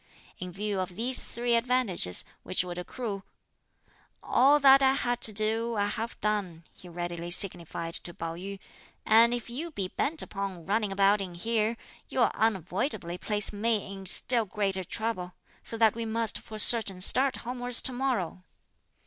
In 0.39 0.51
view 0.51 0.79
of 0.79 0.95
these 0.95 1.21
three 1.21 1.53
advantages, 1.55 2.25
which 2.41 2.63
would 2.63 2.79
accrue, 2.79 3.21
"All 4.23 4.59
that 4.59 4.81
I 4.81 4.93
had 4.93 5.21
to 5.21 5.31
do, 5.31 5.75
I 5.75 5.85
have 5.85 6.19
done," 6.21 6.63
she 6.75 6.89
readily 6.89 7.29
signified 7.29 7.93
to 7.93 8.11
Pao 8.11 8.33
yü, 8.33 8.57
"and 9.05 9.31
if 9.31 9.47
you 9.47 9.69
be 9.69 9.89
bent 9.89 10.23
upon 10.23 10.65
running 10.65 10.91
about 10.91 11.21
in 11.21 11.35
here, 11.35 11.77
you'll 12.09 12.31
unavoidably 12.33 13.19
place 13.19 13.53
me 13.53 13.93
in 13.93 14.07
still 14.07 14.45
greater 14.45 14.83
trouble; 14.83 15.33
so 15.61 15.77
that 15.77 15.93
we 15.93 16.05
must 16.05 16.39
for 16.39 16.57
certain 16.57 16.99
start 16.99 17.35
homewards 17.45 17.79
to 17.81 17.93
morrow." 17.93 18.41